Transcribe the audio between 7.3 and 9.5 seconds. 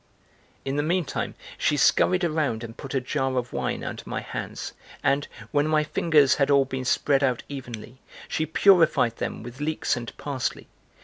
evenly, she purified them